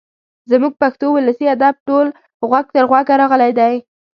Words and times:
زموږ 0.51 0.73
پښتو 0.81 1.07
ولسي 1.11 1.45
ادب 1.55 1.75
ټول 1.87 2.07
غوږ 2.49 2.65
تر 2.75 2.83
غوږه 2.89 3.15
راغلی 3.21 3.51
دی. 3.59 3.75